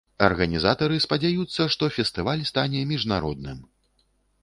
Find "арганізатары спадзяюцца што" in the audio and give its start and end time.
0.27-1.91